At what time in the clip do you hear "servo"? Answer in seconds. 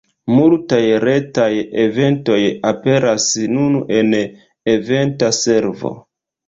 5.45-5.99